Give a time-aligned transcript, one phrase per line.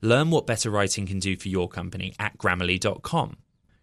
[0.00, 3.36] Learn what better writing can do for your company at grammarly.com.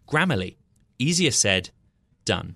[0.08, 0.56] Grammarly,
[0.98, 1.72] easier said,
[2.24, 2.56] done.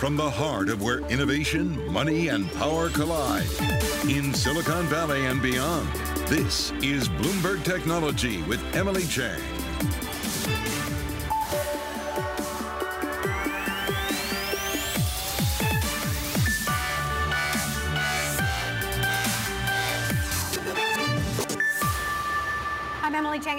[0.00, 3.46] From the heart of where innovation, money, and power collide
[4.08, 5.92] in Silicon Valley and beyond,
[6.26, 9.59] this is Bloomberg Technology with Emily Chang.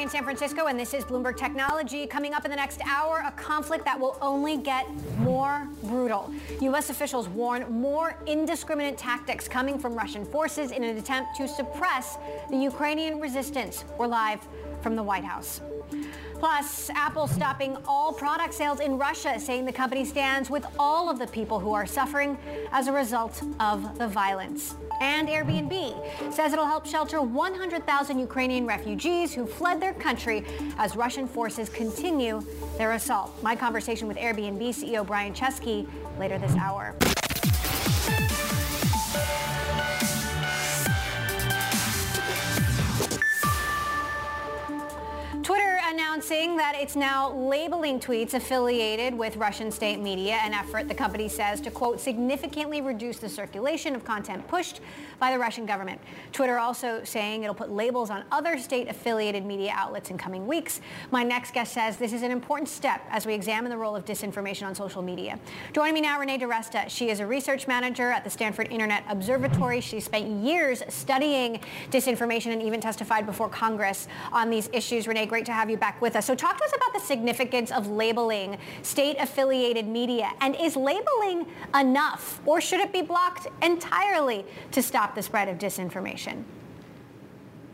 [0.01, 2.07] Chang in San Francisco, and this is Bloomberg Technology.
[2.07, 4.87] Coming up in the next hour, a conflict that will only get
[5.19, 6.33] more brutal.
[6.59, 6.89] U.S.
[6.89, 12.17] officials warn more indiscriminate tactics coming from Russian forces in an attempt to suppress
[12.49, 13.85] the Ukrainian resistance.
[13.99, 14.39] We're live
[14.81, 15.61] from the White House.
[16.41, 21.19] Plus, Apple stopping all product sales in Russia, saying the company stands with all of
[21.19, 22.35] the people who are suffering
[22.71, 24.73] as a result of the violence.
[25.01, 30.43] And Airbnb says it'll help shelter 100,000 Ukrainian refugees who fled their country
[30.79, 32.41] as Russian forces continue
[32.75, 33.39] their assault.
[33.43, 36.95] My conversation with Airbnb CEO Brian Chesky later this hour.
[45.91, 51.27] Announcing that it's now labeling tweets affiliated with Russian state media, an effort the company
[51.27, 54.79] says to, quote, significantly reduce the circulation of content pushed
[55.19, 55.99] by the Russian government.
[56.31, 60.79] Twitter also saying it'll put labels on other state-affiliated media outlets in coming weeks.
[61.11, 64.05] My next guest says this is an important step as we examine the role of
[64.05, 65.37] disinformation on social media.
[65.73, 66.89] Joining me now, Renee DiResta.
[66.89, 69.81] She is a research manager at the Stanford Internet Observatory.
[69.81, 71.59] She spent years studying
[71.89, 75.05] disinformation and even testified before Congress on these issues.
[75.05, 76.25] Renee, great to have you back with us.
[76.25, 80.31] So talk to us about the significance of labeling state-affiliated media.
[80.39, 81.47] And is labeling
[81.77, 86.45] enough, or should it be blocked entirely to stop the spread of disinformation?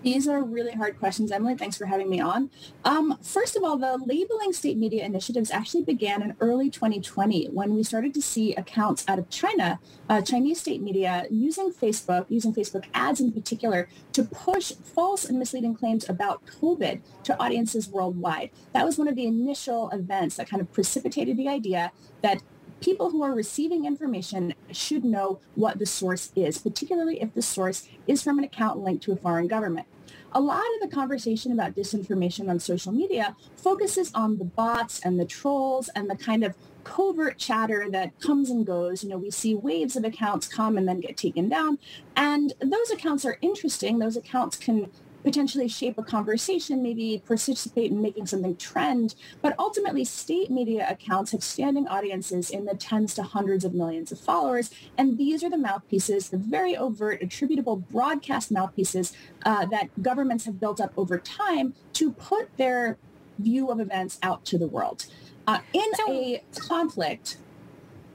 [0.04, 1.56] These are really hard questions, Emily.
[1.56, 2.52] Thanks for having me on.
[2.86, 7.74] Um, first of all, the labeling state media initiatives actually began in early 2020 when
[7.74, 12.54] we started to see accounts out of China, uh, Chinese state media, using Facebook, using
[12.54, 18.52] Facebook ads in particular, to push false and misleading claims about COVID to audiences worldwide.
[18.74, 21.92] That was one of the initial events that kind of precipitated the idea
[22.22, 22.44] that
[22.82, 27.88] people who are receiving information should know what the source is, particularly if the source
[28.08, 29.88] is from an account linked to a foreign government.
[30.34, 35.20] A lot of the conversation about disinformation on social media focuses on the bots and
[35.20, 39.04] the trolls and the kind of covert chatter that comes and goes.
[39.04, 41.80] You know, we see waves of accounts come and then get taken down.
[42.16, 44.00] And those accounts are interesting.
[44.00, 44.92] Those accounts can
[45.24, 49.16] potentially shape a conversation, maybe participate in making something trend.
[49.42, 54.12] But ultimately, state media accounts have standing audiences in the tens to hundreds of millions
[54.12, 54.72] of followers.
[54.98, 59.14] And these are the mouthpieces, the very overt, attributable broadcast mouthpieces
[59.46, 62.98] uh, that governments have built up over time to put their
[63.40, 65.06] view of events out to the world.
[65.48, 67.38] Uh, in so, a conflict,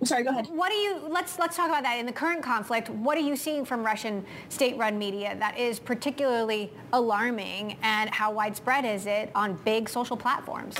[0.06, 0.48] sorry, go ahead.
[0.52, 1.98] What do you, let's, let's talk about that.
[1.98, 6.72] In the current conflict, what are you seeing from Russian state-run media that is particularly
[6.92, 10.76] alarming and how widespread is it on big social platforms?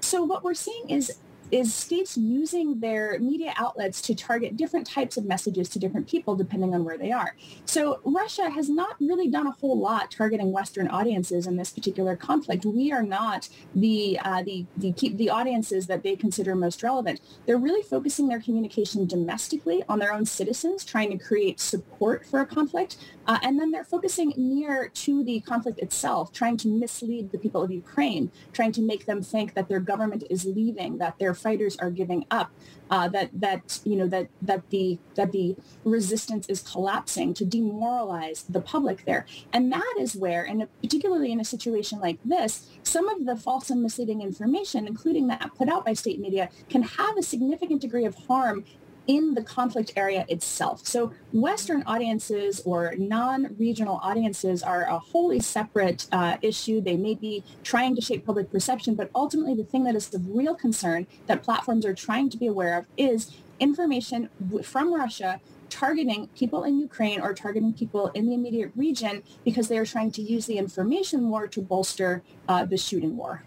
[0.00, 1.16] So what we're seeing is
[1.54, 6.34] is states using their media outlets to target different types of messages to different people
[6.34, 7.36] depending on where they are.
[7.64, 12.16] So Russia has not really done a whole lot targeting Western audiences in this particular
[12.16, 12.64] conflict.
[12.64, 17.20] We are not the uh, the the, the audiences that they consider most relevant.
[17.46, 22.40] They're really focusing their communication domestically on their own citizens, trying to create support for
[22.40, 22.96] a conflict,
[23.28, 27.62] uh, and then they're focusing near to the conflict itself, trying to mislead the people
[27.62, 31.76] of Ukraine, trying to make them think that their government is leaving, that their fighters
[31.76, 32.50] are giving up,
[32.90, 38.42] uh, that that you know that that the that the resistance is collapsing to demoralize
[38.48, 42.52] the public there, and that is where, and particularly in a situation like this,
[42.82, 46.82] some of the false and misleading information, including that put out by state media, can
[46.82, 48.64] have a significant degree of harm
[49.06, 50.86] in the conflict area itself.
[50.86, 56.80] So Western audiences or non-regional audiences are a wholly separate uh, issue.
[56.80, 60.28] They may be trying to shape public perception, but ultimately the thing that is of
[60.28, 63.30] real concern that platforms are trying to be aware of is
[63.60, 64.30] information
[64.62, 65.40] from Russia
[65.70, 70.12] targeting people in Ukraine or targeting people in the immediate region because they are trying
[70.12, 73.42] to use the information war to bolster uh, the shooting war.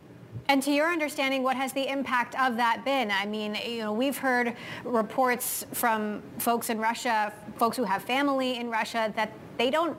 [0.50, 3.12] And to your understanding, what has the impact of that been?
[3.12, 4.56] I mean, you know, we've heard
[4.86, 9.98] reports from folks in Russia, folks who have family in Russia, that they don't,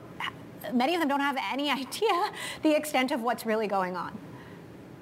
[0.73, 2.31] many of them don't have any idea
[2.63, 4.17] the extent of what's really going on.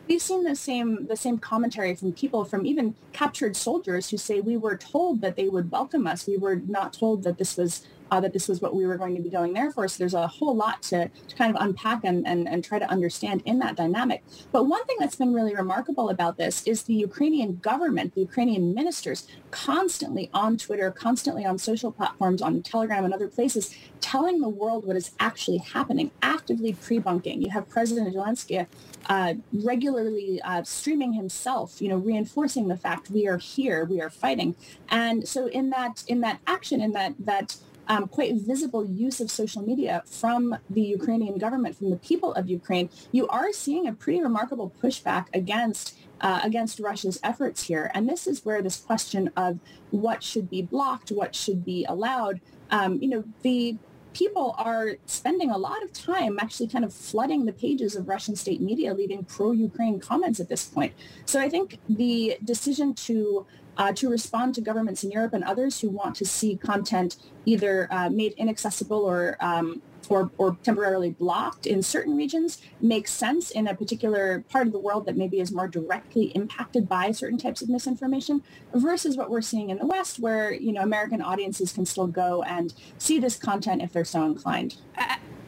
[0.09, 4.39] We've seen the same the same commentary from people from even captured soldiers who say
[4.39, 6.25] we were told that they would welcome us.
[6.25, 9.15] We were not told that this was uh, that this was what we were going
[9.15, 9.87] to be going there for.
[9.87, 12.89] So there's a whole lot to, to kind of unpack and, and, and try to
[12.89, 14.23] understand in that dynamic.
[14.51, 18.73] But one thing that's been really remarkable about this is the Ukrainian government, the Ukrainian
[18.73, 24.49] ministers constantly on Twitter, constantly on social platforms, on Telegram and other places, telling the
[24.49, 27.41] world what is actually happening, actively pre-bunking.
[27.41, 28.67] You have President Zelensky
[29.09, 34.09] uh, regularly uh, streaming himself, you know, reinforcing the fact we are here, we are
[34.09, 34.55] fighting.
[34.89, 37.57] And so in that in that action, in that that
[37.87, 42.49] um, quite visible use of social media from the Ukrainian government, from the people of
[42.49, 47.91] Ukraine, you are seeing a pretty remarkable pushback against uh, against Russia's efforts here.
[47.93, 49.59] And this is where this question of
[49.91, 52.41] what should be blocked, what should be allowed,
[52.71, 53.77] um, you know, the
[54.13, 58.35] people are spending a lot of time actually kind of flooding the pages of Russian
[58.35, 60.93] state media, leaving pro-Ukraine comments at this point.
[61.25, 63.45] So I think the decision to
[63.77, 67.87] uh, to respond to governments in Europe and others who want to see content either
[67.91, 73.67] uh, made inaccessible or um, or, or temporarily blocked in certain regions makes sense in
[73.67, 77.61] a particular part of the world that maybe is more directly impacted by certain types
[77.61, 78.41] of misinformation
[78.73, 82.43] versus what we're seeing in the West where, you know, American audiences can still go
[82.43, 84.77] and see this content if they're so inclined.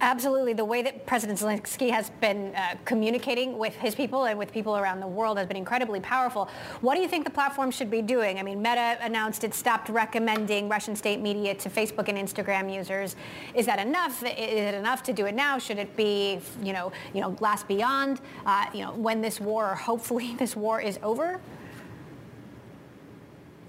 [0.01, 0.53] Absolutely.
[0.53, 4.77] The way that President Zelensky has been uh, communicating with his people and with people
[4.77, 6.47] around the world has been incredibly powerful.
[6.79, 8.39] What do you think the platform should be doing?
[8.39, 13.17] I mean, Meta announced it stopped recommending Russian state media to Facebook and Instagram users.
[13.53, 14.23] Is that enough?
[14.23, 15.57] Is it enough to do it now?
[15.57, 19.71] Should it be, you know, you know, last beyond, uh, you know, when this war,
[19.71, 21.41] or hopefully this war is over?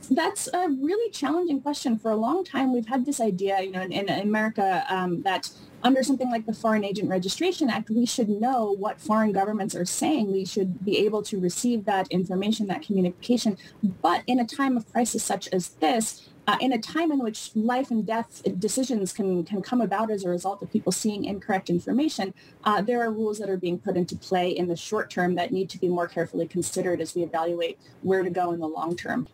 [0.08, 1.98] That's a really challenging question.
[1.98, 5.50] For a long time, we've had this idea, you know, in, in America um, that
[5.82, 9.84] under something like the Foreign Agent Registration Act, we should know what foreign governments are
[9.84, 10.30] saying.
[10.30, 13.56] We should be able to receive that information, that communication.
[13.82, 17.52] But in a time of crisis such as this, uh, in a time in which
[17.54, 21.70] life and death decisions can, can come about as a result of people seeing incorrect
[21.70, 22.34] information,
[22.64, 25.52] uh, there are rules that are being put into play in the short term that
[25.52, 28.96] need to be more carefully considered as we evaluate where to go in the long
[28.96, 29.28] term.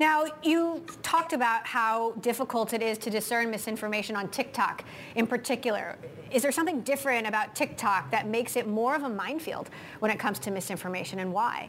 [0.00, 4.84] Now, you talked about how difficult it is to discern misinformation on TikTok
[5.14, 5.98] in particular.
[6.30, 10.18] Is there something different about TikTok that makes it more of a minefield when it
[10.18, 11.68] comes to misinformation and why?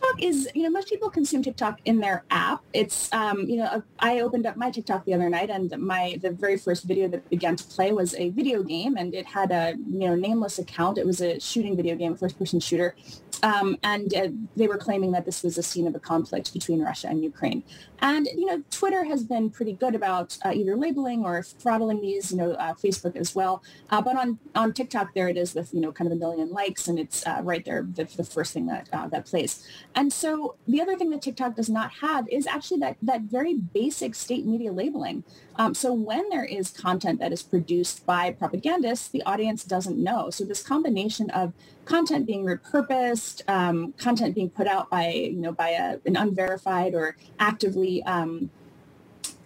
[0.00, 2.62] TikTok is, you know, most people consume TikTok in their app.
[2.72, 6.30] It's, um, you know, I opened up my TikTok the other night and my, the
[6.30, 9.74] very first video that began to play was a video game and it had a,
[9.86, 10.98] you know, nameless account.
[10.98, 12.94] It was a shooting video game, first person shooter.
[13.42, 16.82] Um, and uh, they were claiming that this was a scene of a conflict between
[16.82, 17.62] Russia and Ukraine.
[18.00, 22.32] And, you know, Twitter has been pretty good about uh, either labeling or throttling these,
[22.32, 23.62] you know, uh, Facebook as well.
[23.90, 26.50] Uh, but on, on TikTok, there it is with, you know, kind of a million
[26.50, 29.66] likes and it's uh, right there, the, the, first thing that, uh, that plays.
[29.94, 33.54] And so the other thing that TikTok does not have is actually that, that very
[33.54, 35.24] basic state media labeling.
[35.56, 40.30] Um, so when there is content that is produced by propagandists, the audience doesn't know.
[40.30, 41.52] So this combination of
[41.86, 46.94] content being repurposed, um, content being put out by, you know, by a, an unverified
[46.94, 48.50] or actively, um,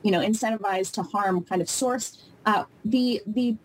[0.03, 3.57] you know, incentivized to harm kind of source, uh, the, the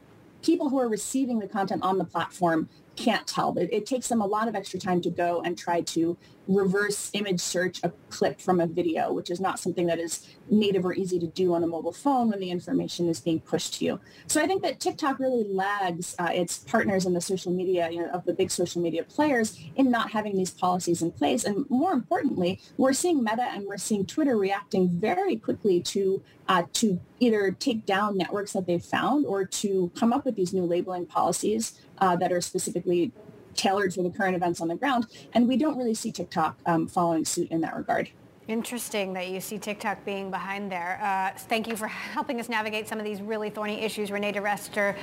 [0.41, 3.57] people who are receiving the content on the platform can't tell.
[3.57, 6.17] It, it takes them a lot of extra time to go and try to
[6.49, 10.83] reverse image search a clip from a video, which is not something that is native
[10.83, 13.85] or easy to do on a mobile phone when the information is being pushed to
[13.85, 13.99] you.
[14.25, 18.01] So I think that TikTok really lags uh, its partners in the social media, you
[18.01, 21.43] know, of the big social media players in not having these policies in place.
[21.43, 26.63] And more importantly, we're seeing Meta and we're seeing Twitter reacting very quickly to uh,
[26.73, 30.63] to either take down networks that they've found or to come up with these new
[30.63, 33.11] labeling policies uh, that are specifically
[33.55, 35.07] tailored for the current events on the ground.
[35.33, 38.09] And we don't really see TikTok um, following suit in that regard.
[38.49, 40.99] Interesting that you see TikTok being behind there.
[41.03, 44.11] Uh, thank you for helping us navigate some of these really thorny issues.
[44.11, 44.95] Renee DiResta,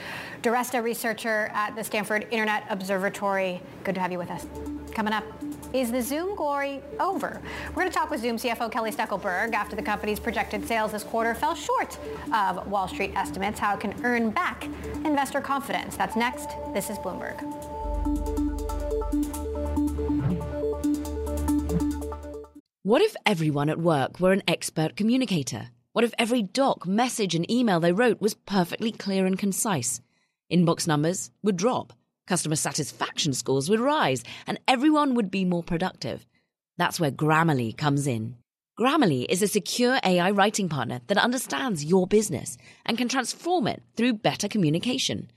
[0.42, 3.62] DiResta, researcher at the Stanford Internet Observatory.
[3.84, 4.46] Good to have you with us.
[4.92, 5.22] Coming up,
[5.72, 7.40] is the Zoom glory over?
[7.68, 11.04] We're going to talk with Zoom CFO Kelly Steckelberg after the company's projected sales this
[11.04, 11.98] quarter fell short
[12.34, 14.64] of Wall Street estimates, how it can earn back
[15.04, 15.96] investor confidence.
[15.96, 16.48] That's next.
[16.72, 17.75] This is Bloomberg.
[22.86, 25.70] What if everyone at work were an expert communicator?
[25.92, 30.00] What if every doc, message, and email they wrote was perfectly clear and concise?
[30.52, 31.92] Inbox numbers would drop,
[32.28, 36.24] customer satisfaction scores would rise, and everyone would be more productive.
[36.76, 38.36] That's where Grammarly comes in.
[38.78, 43.82] Grammarly is a secure AI writing partner that understands your business and can transform it
[43.96, 45.30] through better communication.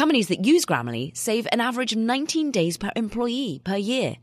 [0.00, 4.16] Companies that use Grammarly save an average of 19 days per employee per year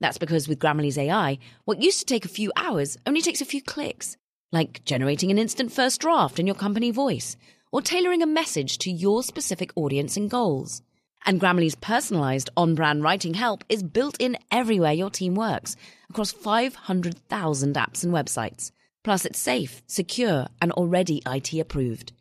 [0.00, 3.44] that's because with Grammarly's AI, what used to take a few hours only takes a
[3.44, 4.16] few clicks,
[4.52, 7.36] like generating an instant first draft in your company voice
[7.72, 10.82] or tailoring a message to your specific audience and goals.
[11.26, 15.76] And Grammarly's personalized on brand writing help is built in everywhere your team works
[16.08, 18.70] across 500,000 apps and websites.
[19.04, 22.12] Plus, it's safe, secure, and already IT approved.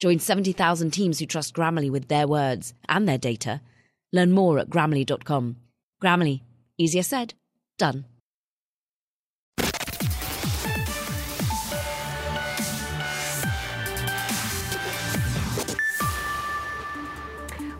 [0.00, 3.60] Join 70,000 teams who trust Grammarly with their words and their data.
[4.12, 5.56] Learn more at grammarly.com.
[6.02, 6.40] Grammarly,
[6.76, 7.34] Easier said,
[7.78, 8.04] done.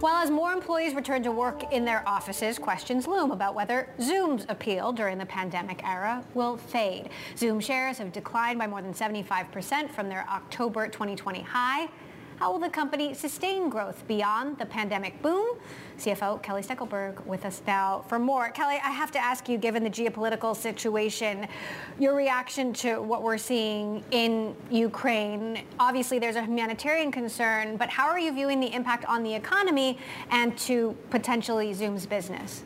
[0.01, 4.45] Well, as more employees return to work in their offices, questions loom about whether Zoom's
[4.51, 7.09] appeal during the pandemic era will fade.
[7.39, 11.89] Zoom shares have declined by more than 75% from their October 2020 high.
[12.45, 15.57] How will the company sustain growth beyond the pandemic boom?
[15.99, 18.51] CFO Kelly Steckelberg with us now for more.
[18.51, 21.49] Kelly, I have to ask you, given the geopolitical situation,
[21.99, 25.65] your reaction to what we're seeing in Ukraine.
[25.81, 29.99] Obviously, there's a humanitarian concern, but how are you viewing the impact on the economy
[30.29, 32.63] and to potentially Zoom's business?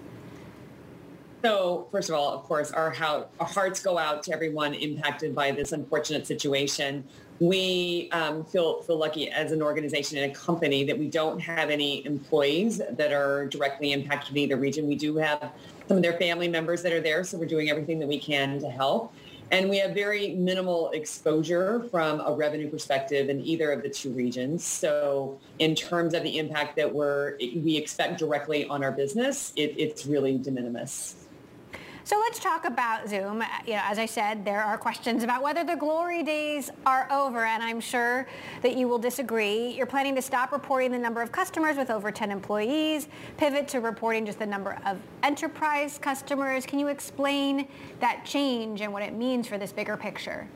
[1.40, 5.36] So, first of all, of course, our, how, our hearts go out to everyone impacted
[5.36, 7.04] by this unfortunate situation
[7.40, 11.70] we um, feel feel lucky as an organization and a company that we don't have
[11.70, 14.86] any employees that are directly impacted in either region.
[14.86, 15.52] We do have
[15.86, 18.58] some of their family members that are there, so we're doing everything that we can
[18.60, 19.12] to help.
[19.50, 24.10] And we have very minimal exposure from a revenue perspective in either of the two
[24.10, 24.62] regions.
[24.62, 29.74] So in terms of the impact that we're we expect directly on our business, it,
[29.78, 31.27] it's really de minimis.
[32.08, 33.42] So let's talk about Zoom.
[33.42, 37.06] Uh, you know, as I said, there are questions about whether the glory days are
[37.12, 38.26] over, and I'm sure
[38.62, 39.72] that you will disagree.
[39.72, 43.80] You're planning to stop reporting the number of customers with over 10 employees, pivot to
[43.80, 46.64] reporting just the number of enterprise customers.
[46.64, 47.68] Can you explain
[48.00, 50.48] that change and what it means for this bigger picture?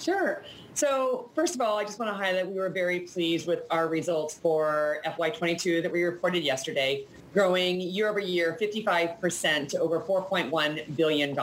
[0.00, 0.44] Sure.
[0.72, 3.86] So first of all, I just want to highlight we were very pleased with our
[3.86, 10.96] results for FY22 that we reported yesterday growing year over year 55% to over $4.1
[10.96, 11.38] billion.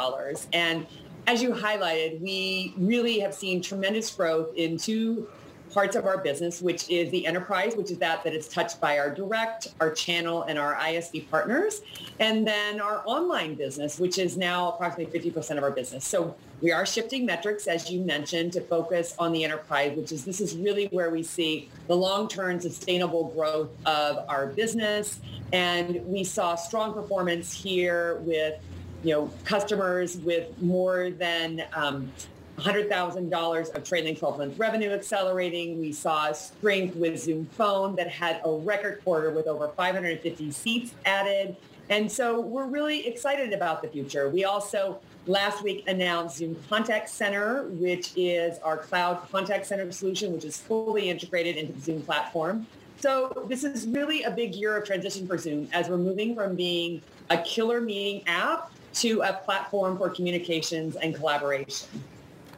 [0.54, 0.88] And
[1.28, 5.28] as you highlighted, we really have seen tremendous growth in two
[5.72, 8.98] parts of our business, which is the enterprise, which is that that is touched by
[8.98, 11.82] our direct, our channel, and our ISV partners,
[12.20, 16.06] and then our online business, which is now approximately 50% of our business.
[16.06, 20.26] So we are shifting metrics, as you mentioned, to focus on the enterprise, which is
[20.26, 25.20] this is really where we see the long-term sustainable growth of our business.
[25.54, 28.60] And we saw strong performance here with
[29.04, 32.12] you know, customers with more than um,
[32.58, 35.80] $100,000 of trailing 12-month revenue accelerating.
[35.80, 40.94] We saw strength with Zoom Phone that had a record quarter with over 550 seats
[41.06, 41.56] added.
[41.90, 44.30] And so we're really excited about the future.
[44.30, 50.34] We also last week announced Zoom Contact Center, which is our cloud contact center solution,
[50.34, 52.66] which is fully integrated into the Zoom platform.
[53.00, 56.56] So this is really a big year of transition for Zoom as we're moving from
[56.56, 61.88] being a killer meeting app to a platform for communications and collaboration.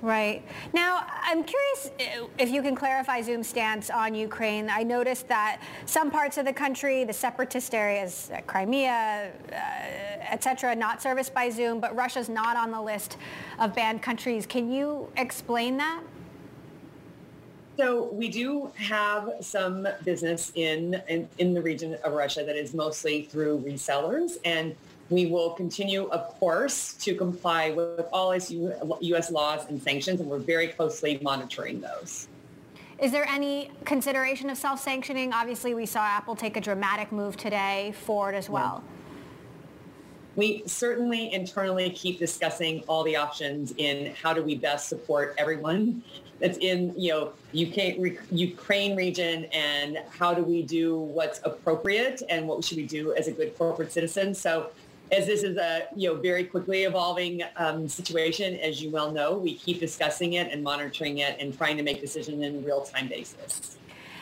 [0.01, 0.44] Right.
[0.72, 1.91] Now, I'm curious
[2.38, 4.70] if you can clarify Zoom's stance on Ukraine.
[4.70, 10.41] I noticed that some parts of the country, the separatist areas, uh, Crimea, uh, et
[10.41, 13.18] cetera, not serviced by Zoom, but Russia's not on the list
[13.60, 14.46] of banned countries.
[14.46, 16.01] Can you explain that?
[17.75, 22.74] So we do have some business in, in, in the region of Russia that is
[22.74, 24.75] mostly through resellers, and
[25.10, 29.32] we will continue, of course, to comply with all U.S.
[29.32, 32.28] laws and sanctions, and we're very closely monitoring those.
[33.00, 35.34] Is there any consideration of self-sanctioning?
[35.34, 38.84] Obviously, we saw Apple take a dramatic move today, Ford as well.
[40.36, 46.01] we certainly internally keep discussing all the options in how do we best support everyone
[46.39, 52.48] that's in you know UK, Ukraine region and how do we do what's appropriate and
[52.48, 54.34] what should we do as a good corporate citizen.
[54.34, 54.70] So
[55.12, 59.38] as this is a you know very quickly evolving um, situation, as you well know,
[59.38, 63.08] we keep discussing it and monitoring it and trying to make decisions in real time
[63.08, 63.78] basis.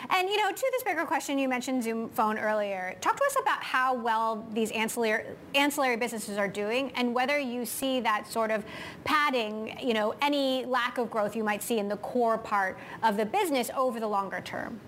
[0.10, 2.96] And you know, to this bigger question, you mentioned Zoom Phone earlier.
[3.01, 7.65] Talk to us about how well these ancillary ancillary businesses are doing, and whether you
[7.65, 8.63] see that sort of
[9.03, 13.17] padding, you know, any lack of growth you might see in the core part of
[13.17, 14.79] the business over the longer term.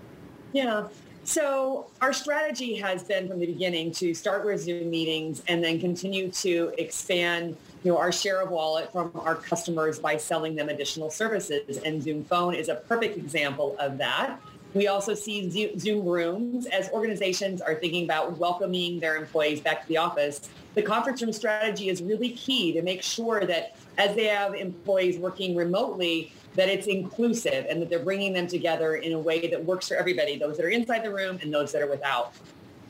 [0.52, 0.88] Yeah.
[1.24, 5.78] So our strategy has been from the beginning to start with Zoom meetings and then
[5.78, 10.68] continue to expand you know, our share of wallet from our customers by selling them
[10.68, 11.78] additional services.
[11.78, 14.40] And Zoom Phone is a perfect example of that.
[14.72, 19.88] We also see Zoom rooms as organizations are thinking about welcoming their employees back to
[19.88, 20.48] the office.
[20.74, 25.18] The conference room strategy is really key to make sure that as they have employees
[25.18, 29.64] working remotely, that it's inclusive and that they're bringing them together in a way that
[29.64, 32.32] works for everybody, those that are inside the room and those that are without.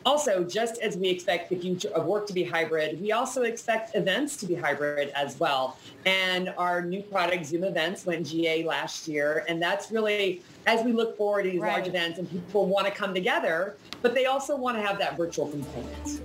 [0.07, 3.95] Also, just as we expect the future of work to be hybrid, we also expect
[3.95, 5.77] events to be hybrid as well.
[6.07, 9.45] And our new product, Zoom Events, went GA last year.
[9.47, 11.73] And that's really, as we look forward to these right.
[11.73, 15.19] large events and people want to come together, but they also want to have that
[15.19, 16.23] virtual component.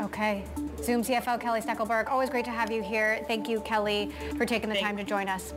[0.00, 0.44] Okay.
[0.82, 3.22] Zoom CFO Kelly Steckelberg, always great to have you here.
[3.26, 4.88] Thank you, Kelly, for taking the Thanks.
[4.88, 5.52] time to join us.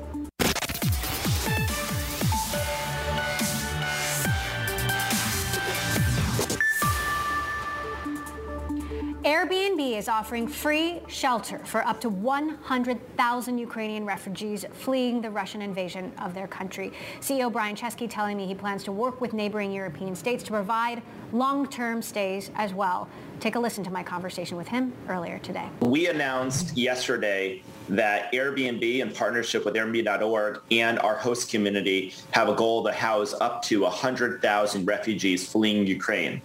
[9.23, 16.11] Airbnb is offering free shelter for up to 100,000 Ukrainian refugees fleeing the Russian invasion
[16.17, 16.91] of their country.
[17.21, 21.01] CEO Brian Chesky telling me he plans to work with neighboring European states to provide
[21.33, 23.07] long-term stays as well.
[23.39, 25.67] Take a listen to my conversation with him earlier today.
[25.81, 32.55] We announced yesterday that Airbnb in partnership with Airbnb.org and our host community have a
[32.55, 36.41] goal to house up to 100,000 refugees fleeing Ukraine.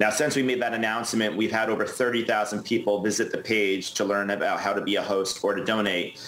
[0.00, 4.04] Now, since we made that announcement, we've had over 30,000 people visit the page to
[4.04, 6.20] learn about how to be a host or to donate.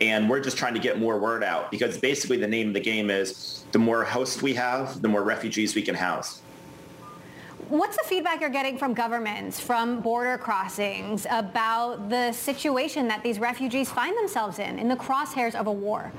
[0.00, 2.80] And we're just trying to get more word out because basically the name of the
[2.80, 6.42] game is the more hosts we have, the more refugees we can house.
[7.70, 13.38] What's the feedback you're getting from governments, from border crossings about the situation that these
[13.38, 16.10] refugees find themselves in, in the crosshairs of a war?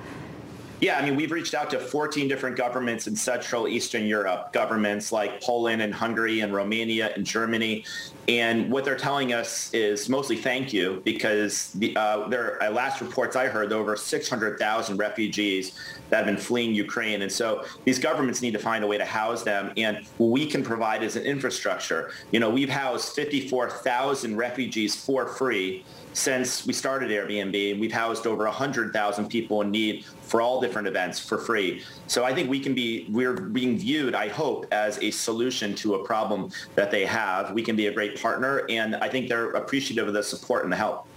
[0.80, 5.12] Yeah, I mean, we've reached out to 14 different governments in Central Eastern Europe, governments
[5.12, 7.84] like Poland and Hungary and Romania and Germany.
[8.30, 13.02] And what they're telling us is mostly thank you because the, uh, there, uh, last
[13.02, 15.74] reports I heard, there were over 600,000 refugees
[16.12, 17.24] that have been fleeing Ukraine.
[17.24, 19.72] And so these governments need to find a way to house them.
[19.78, 22.12] And we can provide is an infrastructure.
[22.32, 28.28] You know, we've housed 54,000 refugees for free since we started Airbnb, And we've housed
[28.28, 31.84] over 100,000 people in need for all different events for free.
[32.08, 35.96] So I think we can be, we're being viewed, I hope, as a solution to
[35.96, 37.52] a problem that they have.
[37.52, 40.72] We can be a great partner, and I think they're appreciative of the support and
[40.72, 41.08] the help.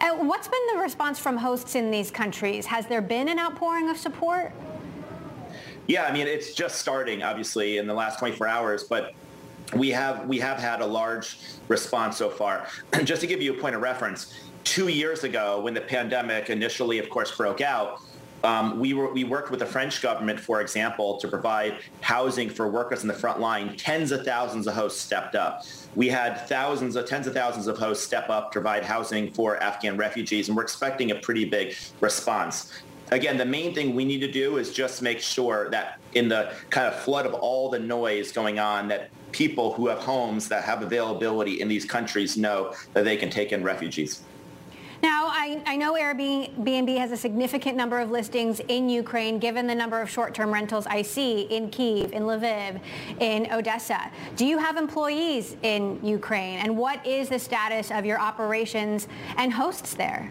[0.00, 2.66] And what's been the response from hosts in these countries?
[2.66, 4.52] Has there been an outpouring of support?
[5.86, 9.14] Yeah, I mean, it's just starting, obviously, in the last 24 hours, but
[9.74, 12.66] we have we have had a large response so far.
[13.04, 14.34] Just to give you a point of reference,
[14.64, 18.00] two years ago, when the pandemic initially, of course, broke out,
[18.44, 22.68] um, we were we worked with the French government, for example, to provide housing for
[22.68, 23.76] workers in the front line.
[23.76, 25.64] Tens of thousands of hosts stepped up.
[25.94, 29.62] We had thousands of tens of thousands of hosts step up to provide housing for
[29.62, 32.72] Afghan refugees, and we're expecting a pretty big response
[33.10, 36.52] again, the main thing we need to do is just make sure that in the
[36.70, 40.64] kind of flood of all the noise going on, that people who have homes that
[40.64, 44.22] have availability in these countries know that they can take in refugees.
[45.00, 49.74] Now, I, I, know Airbnb has a significant number of listings in Ukraine, given the
[49.74, 52.80] number of short-term rentals I see in Kiev, in Lviv,
[53.20, 54.10] in Odessa.
[54.34, 56.58] Do you have employees in Ukraine?
[56.58, 59.06] And what is the status of your operations
[59.36, 60.28] and hosts there?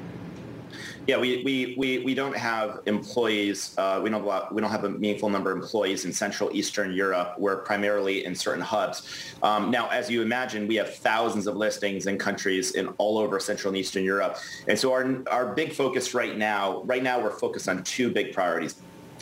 [1.08, 3.74] Yeah, we, we, we, we don't have employees.
[3.78, 6.92] Uh, we don't have, we don't have a meaningful number of employees in Central Eastern
[6.92, 7.36] Europe.
[7.38, 9.34] We're primarily in certain hubs.
[9.42, 13.40] Um, now, as you imagine, we have thousands of listings in countries in all over
[13.40, 14.38] Central and Eastern Europe.
[14.68, 18.34] And so our our big focus right now, right now, we're focused on two big
[18.34, 18.76] priorities.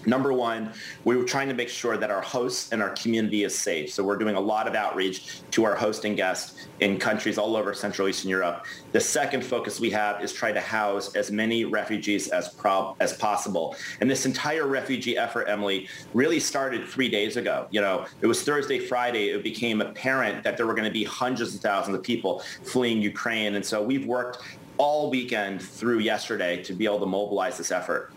[0.05, 0.71] Number one,
[1.03, 3.91] we were trying to make sure that our hosts and our community is safe.
[3.91, 7.73] So we're doing a lot of outreach to our hosting guests in countries all over
[7.73, 8.65] Central Eastern Europe.
[8.91, 13.13] The second focus we have is try to house as many refugees as, prob- as
[13.13, 13.75] possible.
[14.01, 17.67] And this entire refugee effort, Emily, really started three days ago.
[17.71, 21.03] You know, it was Thursday, Friday, it became apparent that there were going to be
[21.03, 23.55] hundreds of thousands of people fleeing Ukraine.
[23.55, 24.43] And so we've worked
[24.77, 28.11] all weekend through yesterday to be able to mobilize this effort.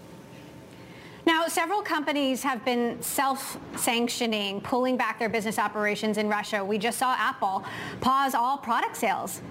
[1.29, 6.64] Now, several companies have been self-sanctioning, pulling back their business operations in Russia.
[6.64, 7.64] We just saw Apple
[8.01, 9.43] pause all product sales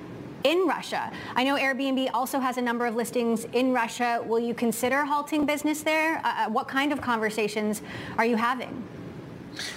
[0.44, 1.12] in Russia.
[1.36, 4.24] I know Airbnb also has a number of listings in Russia.
[4.26, 6.18] Will you consider halting business there?
[6.26, 7.84] Uh, uh what kind of conversations
[8.18, 8.84] are you having?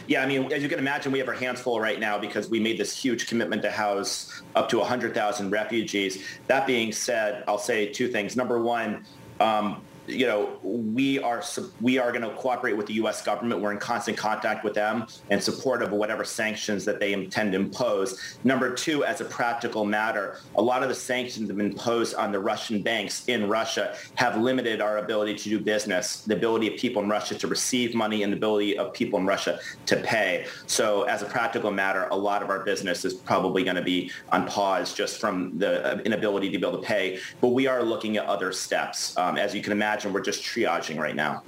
[0.07, 2.49] Yeah, I mean, as you can imagine, we have our hands full right now because
[2.49, 6.25] we made this huge commitment to house up to 100,000 refugees.
[6.47, 8.37] That being said, I'll say two things.
[8.37, 9.05] Number one,
[9.39, 11.43] um, you know, we are
[11.81, 13.23] we are going to cooperate with the U.S.
[13.23, 13.61] government.
[13.61, 17.59] We're in constant contact with them and support of whatever sanctions that they intend to
[17.59, 18.39] impose.
[18.45, 22.15] Number two, as a practical matter, a lot of the sanctions that have been imposed
[22.15, 26.73] on the Russian banks in Russia have limited our ability to do business, the ability
[26.73, 29.97] of people in Russia to receive money, and the ability of people in Russia to
[29.97, 30.47] pay.
[30.67, 34.11] So, as a practical matter, a lot of our business is probably going to be
[34.33, 37.19] on pause just from the inability to be able to pay.
[37.41, 40.43] But we are looking at other steps, um, as you can imagine imagine we're just
[40.43, 41.43] triaging right now.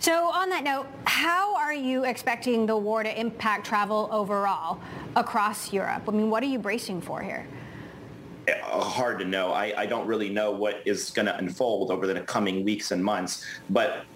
[0.00, 4.80] So on that note, how are you expecting the war to impact travel overall
[5.14, 6.04] across Europe?
[6.08, 7.46] I mean, what are you bracing for here?
[8.48, 9.52] Uh, hard to know.
[9.52, 13.04] I, I don't really know what is going to unfold over the coming weeks and
[13.04, 13.44] months.
[13.68, 14.06] But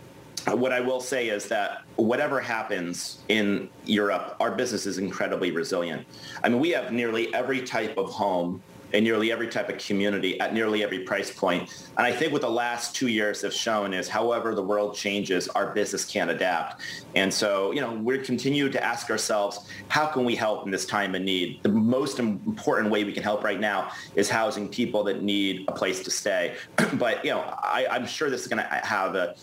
[0.52, 6.06] what I will say is that whatever happens in Europe, our business is incredibly resilient.
[6.42, 8.62] I mean, we have nearly every type of home
[8.94, 11.68] in nearly every type of community at nearly every price point.
[11.98, 15.48] And I think what the last two years have shown is however the world changes,
[15.48, 16.80] our business can't adapt.
[17.16, 20.86] And so, you know, we continue to ask ourselves, how can we help in this
[20.86, 21.60] time of need?
[21.64, 25.72] The most important way we can help right now is housing people that need a
[25.72, 26.54] place to stay.
[26.94, 29.34] but, you know, I, am sure this is going to have a,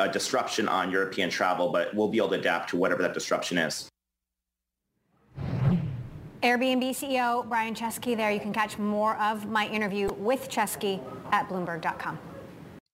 [0.00, 3.58] a disruption on European travel, but we'll be able to adapt to whatever that disruption
[3.58, 3.87] is.
[6.42, 8.30] Airbnb CEO Brian Chesky there.
[8.30, 12.18] You can catch more of my interview with Chesky at Bloomberg.com.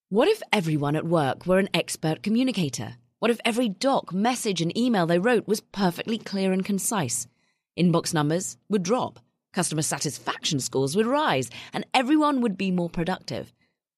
[0.09, 2.97] What if everyone at work were an expert communicator?
[3.19, 7.27] What if every doc, message, and email they wrote was perfectly clear and concise?
[7.79, 9.19] Inbox numbers would drop,
[9.53, 13.53] customer satisfaction scores would rise, and everyone would be more productive.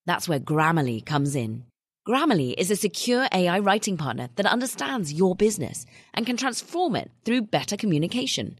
[0.06, 1.64] That's where Grammarly comes in.
[2.08, 7.10] Grammarly is a secure AI writing partner that understands your business and can transform it
[7.24, 8.58] through better communication.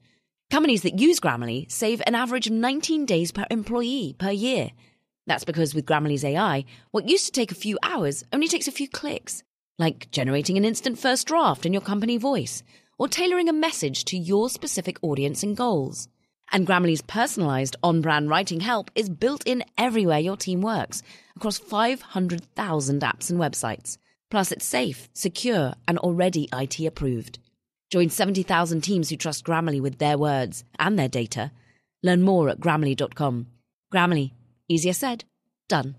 [0.51, 4.71] Companies that use Grammarly save an average of 19 days per employee per year.
[5.27, 8.73] That's because with Grammarly's AI, what used to take a few hours only takes a
[8.73, 9.43] few clicks,
[9.77, 12.63] like generating an instant first draft in your company voice
[12.97, 16.09] or tailoring a message to your specific audience and goals.
[16.53, 21.03] And Grammarly's personalized on brand writing help is built in everywhere your team works
[21.35, 23.99] across 500,000 apps and websites.
[24.31, 27.41] Plus, it's safe, secure, and already IT approved.
[27.91, 31.53] Join 70,000 teams who trust Grammarly with their words and their data.
[32.03, 33.47] Learn more at grammarly.com.
[33.93, 34.33] Grammarly,
[34.69, 35.25] easier said,
[35.69, 35.97] done.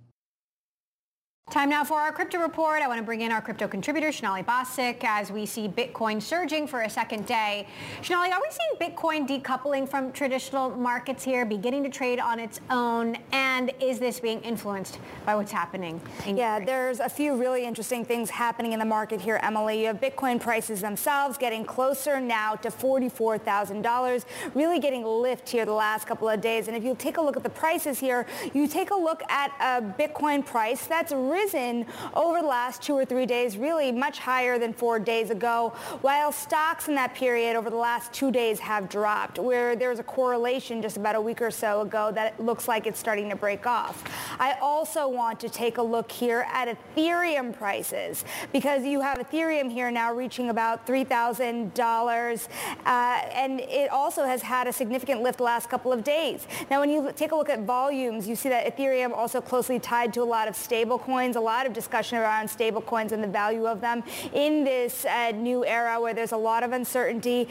[1.49, 2.81] Time now for our crypto report.
[2.81, 6.67] I want to bring in our crypto contributor, Sonali Basak, as we see Bitcoin surging
[6.67, 7.65] for a second day.
[8.03, 12.60] Sonali, are we seeing Bitcoin decoupling from traditional markets here, beginning to trade on its
[12.69, 13.15] own?
[13.31, 16.01] And is this being influenced by what's happening?
[16.25, 19.79] yeah, there's a few really interesting things happening in the market here, Emily.
[19.79, 25.71] You have Bitcoin prices themselves getting closer now to $44,000, really getting lift here the
[25.71, 26.67] last couple of days.
[26.67, 29.53] And if you take a look at the prices here, you take a look at
[29.62, 34.17] a Bitcoin price that's really risen over the last two or three days, really much
[34.17, 35.71] higher than four days ago,
[36.02, 40.00] while stocks in that period over the last two days have dropped, where there was
[40.00, 43.36] a correlation just about a week or so ago that looks like it's starting to
[43.36, 44.04] break off.
[44.39, 49.71] I also want to take a look here at Ethereum prices because you have Ethereum
[49.71, 52.47] here now reaching about $3,000
[52.86, 56.47] uh, and it also has had a significant lift the last couple of days.
[56.71, 60.13] Now when you take a look at volumes, you see that Ethereum also closely tied
[60.13, 63.65] to a lot of stable coins a lot of discussion around stablecoins and the value
[63.65, 67.47] of them in this uh, new era where there's a lot of uncertainty.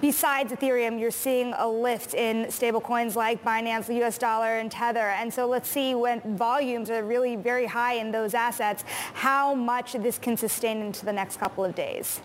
[0.00, 5.10] Besides Ethereum, you're seeing a lift in stablecoins like Binance, the US dollar, and Tether.
[5.10, 9.92] And so let's see when volumes are really very high in those assets, how much
[9.92, 12.20] this can sustain into the next couple of days.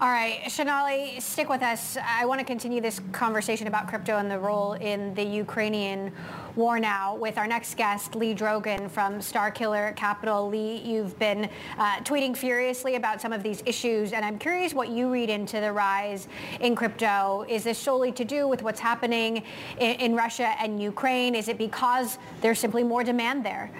[0.00, 1.96] All right, Sonali, stick with us.
[2.04, 6.10] I want to continue this conversation about crypto and the role in the Ukrainian
[6.56, 10.48] war now with our next guest, Lee Drogan from Starkiller Capital.
[10.48, 14.88] Lee, you've been uh, tweeting furiously about some of these issues, and I'm curious what
[14.88, 16.26] you read into the rise
[16.58, 17.46] in crypto.
[17.48, 19.44] Is this solely to do with what's happening
[19.78, 21.36] in, in Russia and Ukraine?
[21.36, 23.70] Is it because there's simply more demand there?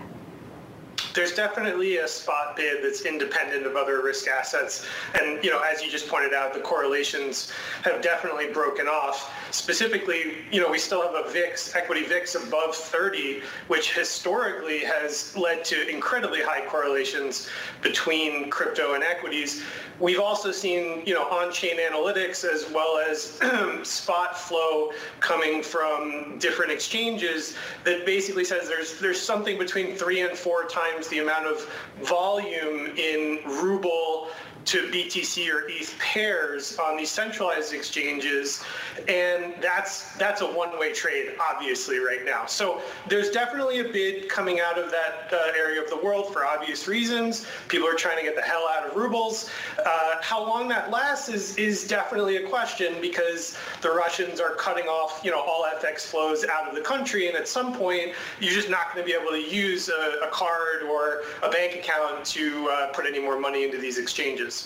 [1.14, 4.84] There's definitely a spot bid that's independent of other risk assets.
[5.20, 9.32] And, you know, as you just pointed out, the correlations have definitely broken off.
[9.52, 15.36] Specifically, you know, we still have a VIX, equity VIX above 30, which historically has
[15.36, 17.48] led to incredibly high correlations
[17.80, 19.62] between crypto and equities.
[20.00, 23.40] We've also seen, you know, on-chain analytics as well as
[23.88, 27.54] spot flow coming from different exchanges
[27.84, 31.68] that basically says there's there's something between three and four times the amount of
[32.02, 34.28] volume in ruble
[34.74, 38.64] to BTC or ETH pairs on these centralized exchanges,
[39.06, 42.44] and that's that's a one-way trade, obviously, right now.
[42.46, 46.44] So there's definitely a bid coming out of that uh, area of the world for
[46.44, 47.46] obvious reasons.
[47.68, 49.48] People are trying to get the hell out of rubles.
[49.86, 54.86] Uh, how long that lasts is is definitely a question because the Russians are cutting
[54.86, 58.52] off, you know, all FX flows out of the country, and at some point, you're
[58.52, 62.24] just not going to be able to use a, a card or a bank account
[62.24, 64.63] to uh, put any more money into these exchanges.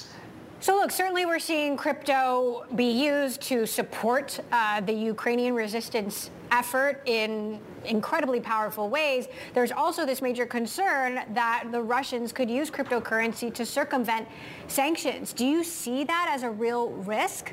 [0.61, 7.01] So look, certainly we're seeing crypto be used to support uh, the Ukrainian resistance effort
[7.07, 9.29] in incredibly powerful ways.
[9.55, 14.27] There's also this major concern that the Russians could use cryptocurrency to circumvent
[14.67, 15.33] sanctions.
[15.33, 17.53] Do you see that as a real risk?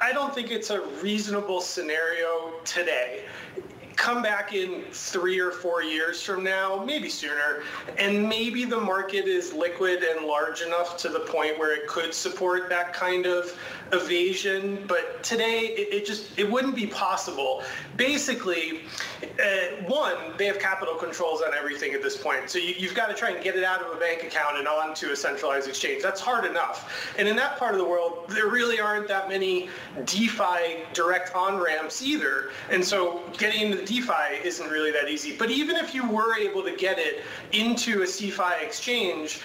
[0.00, 3.24] I don't think it's a reasonable scenario today
[3.96, 7.62] come back in three or four years from now, maybe sooner,
[7.98, 12.14] and maybe the market is liquid and large enough to the point where it could
[12.14, 13.56] support that kind of
[13.92, 14.84] evasion.
[14.88, 17.62] But today, it, it just it wouldn't be possible.
[17.96, 18.80] Basically,
[19.22, 23.08] uh, one, they have capital controls on everything at this point, so you, you've got
[23.08, 26.02] to try and get it out of a bank account and onto a centralized exchange.
[26.02, 27.12] That's hard enough.
[27.18, 29.68] And in that part of the world, there really aren't that many
[30.06, 32.50] DeFi direct on ramps either.
[32.70, 35.36] And so getting into DeFi isn't really that easy.
[35.36, 39.40] But even if you were able to get it into a CeFi exchange,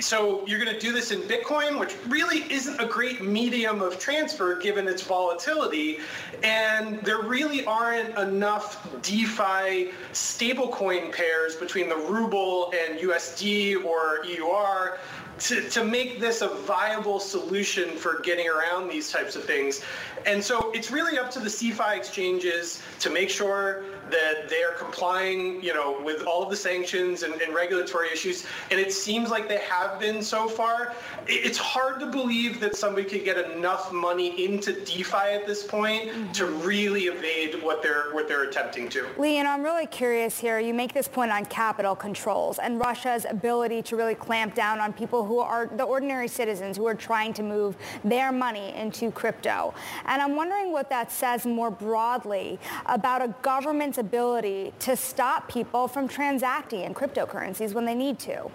[0.00, 3.98] so you're going to do this in Bitcoin, which really isn't a great medium of
[3.98, 5.98] transfer given its volatility.
[6.42, 14.98] And there really aren't enough DeFi stablecoin pairs between the ruble and USD or EUR
[15.40, 19.82] to, to make this a viable solution for getting around these types of things.
[20.26, 24.72] And so it's really up to the CeFi exchanges to make sure that they are
[24.72, 28.46] complying, you know, with all of the sanctions and, and, regulatory issues.
[28.70, 30.94] And it seems like they have been so far.
[31.26, 36.08] It's hard to believe that somebody could get enough money into DeFi at this point
[36.08, 36.32] mm-hmm.
[36.32, 39.06] to really evade what they're what they're attempting to.
[39.18, 40.58] Lee, and I'm really curious here.
[40.58, 44.92] You make this point on capital controls and Russia's ability to really clamp down on
[44.92, 49.74] people who are the ordinary citizens who are trying to move their money into crypto.
[50.06, 55.86] And I'm wondering what that says more broadly about a government's ability to stop people
[55.86, 58.50] from transacting in cryptocurrencies when they need to.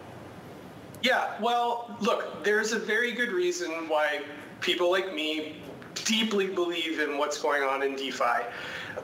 [1.02, 4.22] Yeah, well, look, there's a very good reason why
[4.60, 5.58] people like me
[5.94, 8.44] deeply believe in what's going on in DeFi.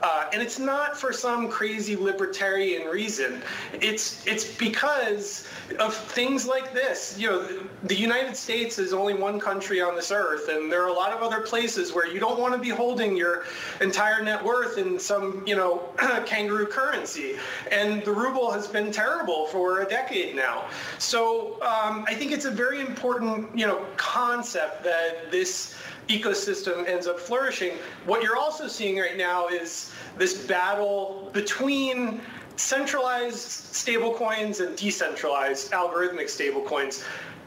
[0.02, 3.42] Uh, and it's not for some crazy libertarian reason.
[3.74, 5.46] It's it's because
[5.78, 7.16] of things like this.
[7.18, 7.48] You know,
[7.84, 11.12] the United States is only one country on this earth, and there are a lot
[11.12, 13.44] of other places where you don't want to be holding your
[13.80, 15.78] entire net worth in some, you know,
[16.26, 17.36] kangaroo currency.
[17.70, 20.68] And the ruble has been terrible for a decade now.
[20.98, 25.74] So um, I think it's a very important, you know, concept that this
[26.18, 27.72] ecosystem ends up flourishing.
[28.04, 32.20] What you're also seeing right now is this battle between
[32.56, 37.04] centralized stablecoins and decentralized algorithmic stablecoins.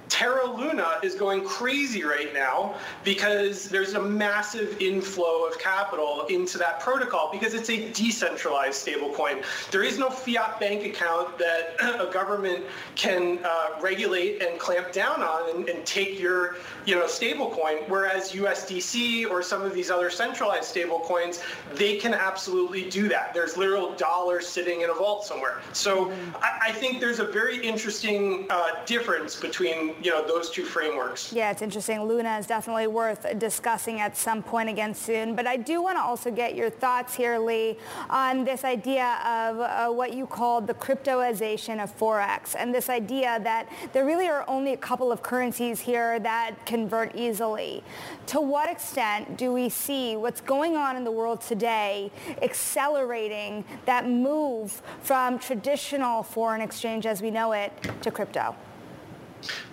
[0.10, 6.58] Terra Luna is going crazy right now because there's a massive inflow of capital into
[6.58, 9.44] that protocol because it's a decentralized stablecoin.
[9.72, 12.66] There is no fiat bank account that a government
[12.96, 18.32] can uh, regulate and clamp down on and, and take your you know, stablecoin, whereas
[18.32, 21.42] USDC or some of these other centralized stablecoins,
[21.74, 23.34] they can absolutely do that.
[23.34, 25.62] There's literal dollars sitting in a vault somewhere.
[25.74, 30.64] So I, I think there's a very interesting uh, difference between you know, those two
[30.64, 31.32] frameworks.
[31.34, 32.04] Yeah, it's interesting.
[32.04, 35.36] Luna is definitely worth discussing at some point again soon.
[35.36, 37.78] But I do want to also get your thoughts here, Lee,
[38.10, 43.40] on this idea of uh, what you called the cryptoization of Forex and this idea
[43.44, 47.84] that there really are only a couple of currencies here that convert easily.
[48.28, 54.08] To what extent do we see what's going on in the world today accelerating that
[54.08, 58.56] move from traditional foreign exchange as we know it to crypto?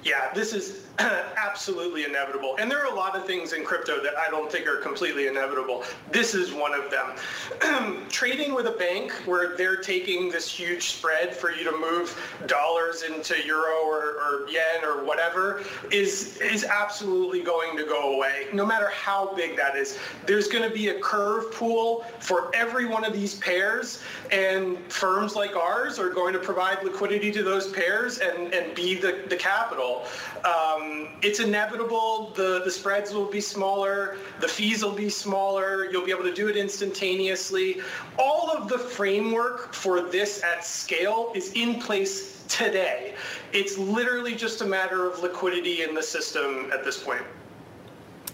[0.05, 2.57] Yeah, this is absolutely inevitable.
[2.59, 5.27] And there are a lot of things in crypto that I don't think are completely
[5.27, 5.85] inevitable.
[6.11, 8.07] This is one of them.
[8.09, 13.03] Trading with a bank where they're taking this huge spread for you to move dollars
[13.03, 18.67] into euro or, or yen or whatever is is absolutely going to go away, no
[18.67, 19.99] matter how big that is.
[20.27, 25.35] There's going to be a curve pool for every one of these pairs, and firms
[25.35, 29.37] like ours are going to provide liquidity to those pairs and, and be the, the
[29.37, 30.07] capital.
[30.45, 32.33] Um, Um, it's inevitable.
[32.35, 34.17] The, the spreads will be smaller.
[34.41, 35.91] The fees will be smaller.
[35.91, 37.81] You'll be able to do it instantaneously.
[38.19, 43.15] All of the framework for this at scale is in place today.
[43.53, 47.23] It's literally just a matter of liquidity in the system at this point.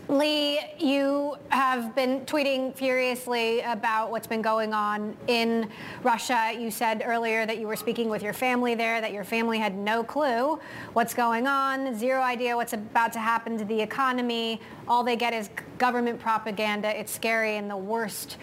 [0.09, 5.69] Lee, you have been tweeting furiously about what's been going on in
[6.03, 6.51] Russia.
[6.59, 9.77] You said earlier that you were speaking with your family there, that your family had
[9.77, 10.59] no clue
[10.95, 14.63] what's going on, zero idea what's about to happen to the economy.
[14.89, 16.99] All they get is government propaganda.
[16.99, 18.39] It's scary in the worst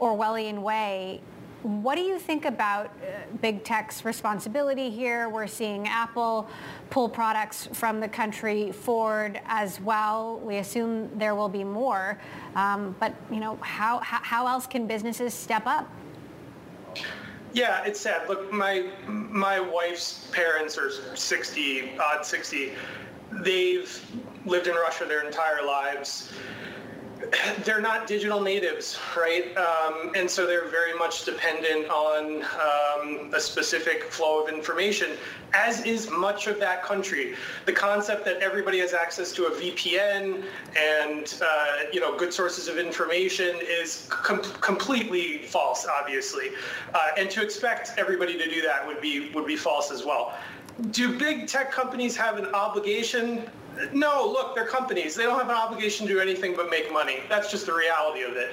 [0.00, 1.22] Orwellian way.
[1.62, 5.28] What do you think about uh, big tech's responsibility here?
[5.28, 6.48] We're seeing Apple
[6.88, 10.40] pull products from the country, Ford as well.
[10.42, 12.18] We assume there will be more.
[12.56, 15.86] Um, but, you know, how, how else can businesses step up?
[17.52, 18.28] Yeah, it's sad.
[18.28, 22.72] Look, my my wife's parents are 60, odd 60.
[23.42, 24.06] They've
[24.46, 26.32] lived in Russia their entire lives
[27.64, 29.54] they're not digital natives, right?
[29.56, 35.12] Um, and so they're very much dependent on um, a specific flow of information,
[35.52, 37.34] as is much of that country.
[37.66, 40.44] The concept that everybody has access to a VPN
[40.78, 46.50] and uh, you know good sources of information is com- completely false, obviously.
[46.94, 50.34] Uh, and to expect everybody to do that would be would be false as well.
[50.92, 53.50] Do big tech companies have an obligation
[53.92, 55.14] no, look, they're companies.
[55.14, 57.20] They don't have an obligation to do anything but make money.
[57.28, 58.52] That's just the reality of it.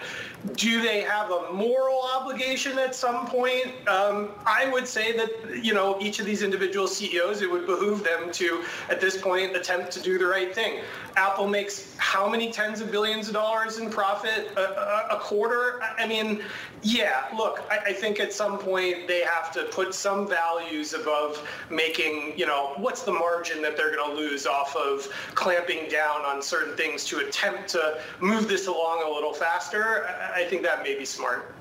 [0.56, 3.68] Do they have a moral obligation at some point?
[3.88, 8.04] Um, I would say that, you know, each of these individual CEOs, it would behoove
[8.04, 10.82] them to, at this point, attempt to do the right thing.
[11.18, 15.82] Apple makes how many tens of billions of dollars in profit a, a, a quarter?
[15.98, 16.44] I mean,
[16.84, 21.42] yeah, look, I, I, think at some point they have to put some values above
[21.72, 26.22] making, you know, what's the margin that they're going to lose off of clamping down
[26.22, 30.08] on certain things to attempt to move this along a little faster.
[30.34, 31.56] I, think that may be smart.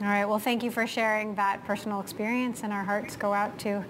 [0.00, 0.24] All right.
[0.24, 3.84] Well, thank you for sharing that personal experience, and our hearts go out to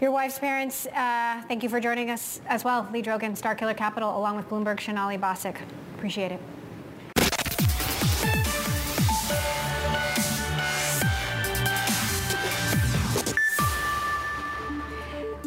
[0.00, 0.86] your wife's parents.
[0.86, 4.80] Uh, thank you for joining us as well, Lee Drogan, Starkiller Capital, along with Bloomberg
[4.80, 5.56] Sonali Basak.
[5.96, 6.40] Appreciate it.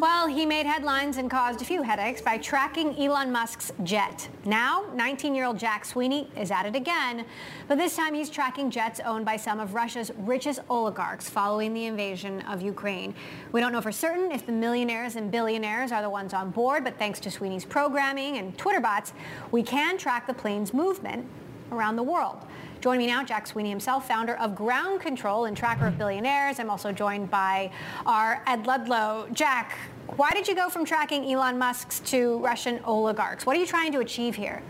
[0.04, 4.28] Well, he made headlines and caused a few headaches by tracking Elon Musk's jet.
[4.44, 7.24] Now, 19-year-old Jack Sweeney is at it again,
[7.68, 11.86] but this time he's tracking jets owned by some of Russia's richest oligarchs following the
[11.86, 13.14] invasion of Ukraine.
[13.52, 16.84] We don't know for certain if the millionaires and billionaires are the ones on board,
[16.84, 19.14] but thanks to Sweeney's programming and Twitter bots,
[19.52, 21.26] we can track the plane's movement
[21.72, 22.44] around the world.
[22.82, 26.60] Joining me now, Jack Sweeney himself, founder of Ground Control and tracker of billionaires.
[26.60, 27.72] I'm also joined by
[28.04, 29.28] our Ed Ludlow.
[29.32, 29.78] Jack,
[30.16, 33.46] why did you go from tracking Elon Musk's to Russian oligarchs?
[33.46, 34.62] What are you trying to achieve here?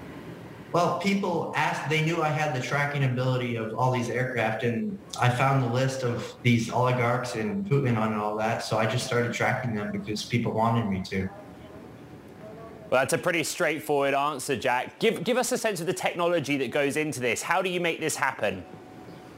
[0.73, 4.99] Well, people asked, they knew I had the tracking ability of all these aircraft, and
[5.21, 8.87] I found the list of these oligarchs and Putin on and all that, so I
[8.87, 11.29] just started tracking them because people wanted me to.
[12.91, 14.99] Well, that's a pretty straightforward answer, Jack.
[14.99, 17.43] Give, give us a sense of the technology that goes into this.
[17.43, 18.65] How do you make this happen?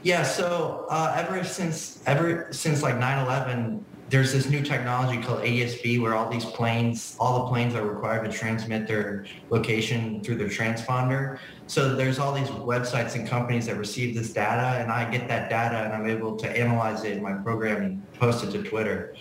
[0.03, 5.99] Yeah, so uh, ever since ever since like 9/11, there's this new technology called ADS-B
[5.99, 10.47] where all these planes, all the planes are required to transmit their location through their
[10.47, 11.39] transponder.
[11.67, 15.49] So there's all these websites and companies that receive this data, and I get that
[15.49, 19.15] data and I'm able to analyze it in my program and post it to Twitter.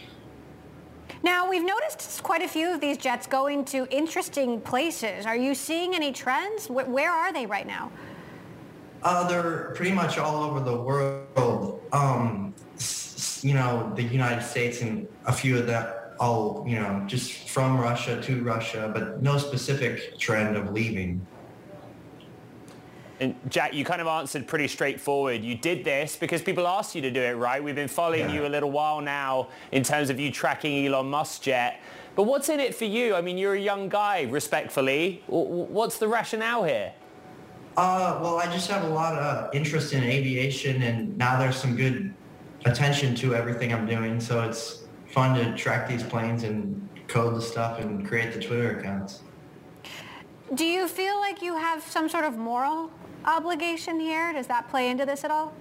[1.22, 5.26] Now, we've noticed quite a few of these jets going to interesting places.
[5.26, 6.68] Are you seeing any trends?
[6.68, 7.90] Where are they right now?
[9.02, 11.82] Uh, they're pretty much all over the world.
[11.92, 12.54] Um,
[13.46, 17.78] you know, the United States and a few of that, all, you know, just from
[17.78, 21.24] Russia to Russia, but no specific trend of leaving.
[23.20, 25.44] And Jack, you kind of answered pretty straightforward.
[25.44, 27.62] You did this because people asked you to do it, right?
[27.62, 28.34] We've been following yeah.
[28.34, 31.80] you a little while now in terms of you tracking Elon Musk's jet.
[32.16, 33.14] But what's in it for you?
[33.14, 35.22] I mean, you're a young guy, respectfully.
[35.28, 36.92] What's the rationale here?
[37.76, 41.76] Uh, well, I just have a lot of interest in aviation, and now there's some
[41.76, 42.12] good
[42.66, 44.20] attention to everything I'm doing.
[44.20, 48.78] So it's fun to track these planes and code the stuff and create the Twitter
[48.78, 49.22] accounts.
[50.54, 52.90] Do you feel like you have some sort of moral
[53.24, 54.32] obligation here?
[54.32, 55.54] Does that play into this at all?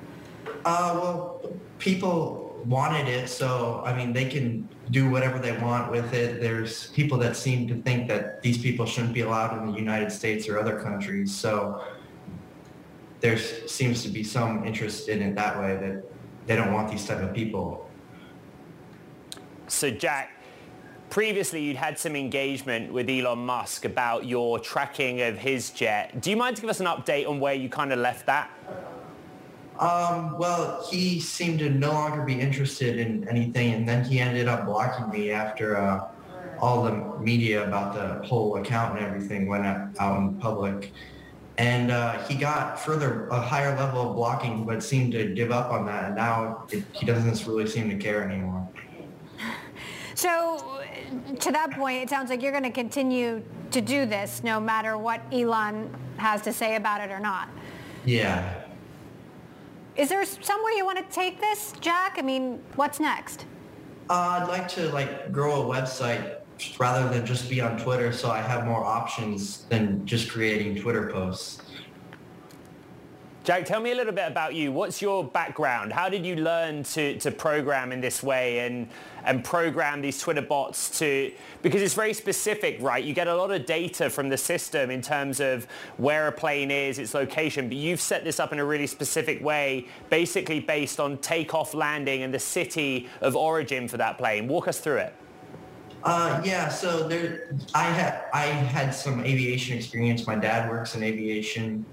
[0.65, 1.41] Uh, well,
[1.79, 6.39] people wanted it, so I mean, they can do whatever they want with it.
[6.41, 10.11] There's people that seem to think that these people shouldn't be allowed in the United
[10.11, 11.35] States or other countries.
[11.35, 11.83] So
[13.21, 16.03] there seems to be some interest in it that way that
[16.45, 17.89] they don't want these type of people.
[19.67, 20.31] So Jack,
[21.09, 26.21] previously you'd had some engagement with Elon Musk about your tracking of his jet.
[26.21, 28.51] Do you mind to give us an update on where you kind of left that?
[29.79, 34.47] Um, well, he seemed to no longer be interested in anything, and then he ended
[34.47, 36.07] up blocking me after uh,
[36.59, 40.93] all the media about the whole account and everything went out in public.
[41.57, 45.71] And uh, he got further, a higher level of blocking, but seemed to give up
[45.71, 46.05] on that.
[46.05, 48.67] And now it, he doesn't really seem to care anymore.
[50.15, 50.81] So
[51.39, 54.97] to that point, it sounds like you're going to continue to do this no matter
[54.97, 57.49] what Elon has to say about it or not.
[58.05, 58.63] Yeah.
[59.95, 62.15] Is there somewhere you want to take this, Jack?
[62.17, 63.45] I mean, what's next?
[64.09, 66.37] Uh, I'd like to like grow a website
[66.79, 71.09] rather than just be on Twitter so I have more options than just creating Twitter
[71.11, 71.61] posts.
[73.45, 74.71] Jack, tell me a little bit about you.
[74.71, 75.93] What's your background?
[75.93, 78.87] How did you learn to, to program in this way and,
[79.23, 81.31] and program these Twitter bots to,
[81.61, 83.03] because it's very specific, right?
[83.03, 86.71] You get a lot of data from the system in terms of where a plane
[86.71, 90.99] is, its location, but you've set this up in a really specific way, basically based
[90.99, 94.47] on takeoff, landing, and the city of origin for that plane.
[94.47, 95.13] Walk us through it.
[96.05, 100.27] Uh, yeah, so there, I had I had some aviation experience.
[100.27, 101.83] My dad works in aviation,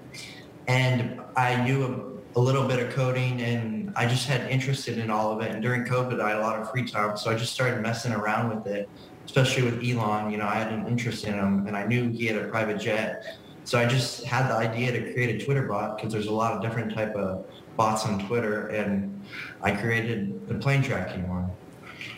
[0.68, 5.08] and I knew a, a, little bit of coding, and I just had interested in
[5.08, 5.52] all of it.
[5.52, 8.12] And during COVID, I had a lot of free time, so I just started messing
[8.12, 8.86] around with it,
[9.24, 10.30] especially with Elon.
[10.30, 12.78] You know, I had an interest in him, and I knew he had a private
[12.78, 16.34] jet, so I just had the idea to create a Twitter bot because there's a
[16.34, 17.46] lot of different type of
[17.78, 19.22] bots on Twitter, and
[19.62, 21.50] I created the plane tracking one.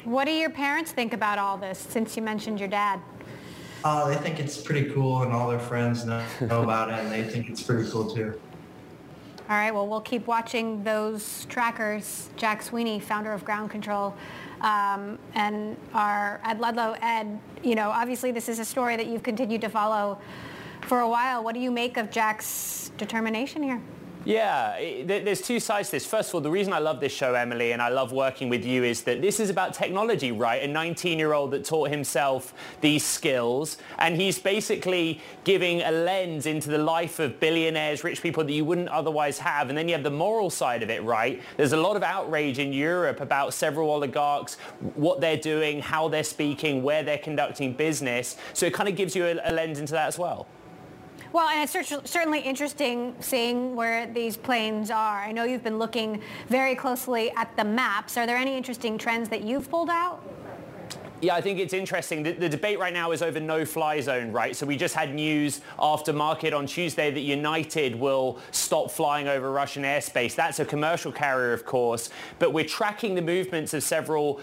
[0.04, 3.00] What do your parents think about all this since you mentioned your dad?
[3.82, 7.10] Uh, they think it's pretty cool and all their friends know, know about it and
[7.10, 8.38] they think it's pretty cool too.
[9.48, 12.30] All right, well, we'll keep watching those trackers.
[12.36, 14.14] Jack Sweeney, founder of Ground Control,
[14.62, 16.96] um, and our Ed Ludlow.
[17.02, 20.18] Ed, you know, obviously this is a story that you've continued to follow
[20.82, 21.44] for a while.
[21.44, 23.82] What do you make of Jack's determination here?
[24.24, 26.06] Yeah, there's two sides to this.
[26.06, 28.64] First of all, the reason I love this show, Emily, and I love working with
[28.64, 30.62] you is that this is about technology, right?
[30.62, 36.78] A 19-year-old that taught himself these skills, and he's basically giving a lens into the
[36.78, 39.68] life of billionaires, rich people that you wouldn't otherwise have.
[39.68, 41.42] And then you have the moral side of it, right?
[41.58, 44.54] There's a lot of outrage in Europe about several oligarchs,
[44.94, 48.36] what they're doing, how they're speaking, where they're conducting business.
[48.54, 50.46] So it kind of gives you a, a lens into that as well.
[51.34, 55.18] Well, and it's certainly interesting seeing where these planes are.
[55.18, 58.16] I know you've been looking very closely at the maps.
[58.16, 60.22] Are there any interesting trends that you've pulled out?
[61.20, 62.22] Yeah, I think it's interesting.
[62.22, 64.54] The, the, debate right now is over no-fly zone, right?
[64.54, 69.50] So we just had news after market on Tuesday that United will stop flying over
[69.50, 70.36] Russian airspace.
[70.36, 74.40] That's a commercial carrier, of course, but we're tracking the movements of several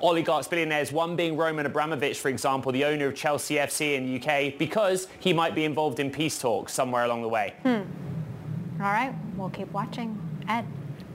[0.00, 4.20] oligarchs, billionaires, one being Roman Abramovich, for example, the owner of Chelsea FC in the
[4.20, 7.54] UK, because he might be involved in peace talks somewhere along the way.
[7.62, 7.82] Hmm.
[8.80, 10.18] All right, we'll keep watching.
[10.48, 10.64] Ed,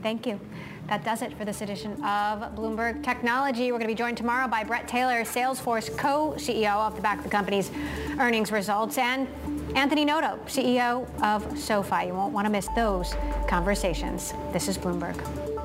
[0.02, 0.40] thank you.
[0.88, 3.72] That does it for this edition of Bloomberg Technology.
[3.72, 7.24] We're going to be joined tomorrow by Bret Taylor, Salesforce co-CEO off the back of
[7.24, 7.70] the company's
[8.18, 9.28] earnings results, and
[9.76, 12.08] Anthony Noto, CEO of SoFi.
[12.08, 13.14] You won't want to miss those
[13.48, 14.34] conversations.
[14.52, 15.59] This is Bloomberg.